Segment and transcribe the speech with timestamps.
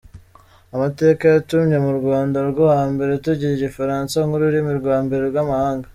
[0.75, 5.87] Amateka yatumye mu Rwanda rwo hambere tugira Igifaransa nk’ururimi rwa mbere rw’amahanga.